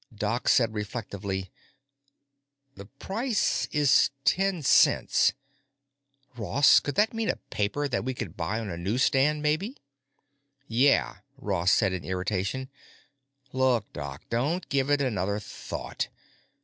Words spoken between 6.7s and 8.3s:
could that mean a paper that we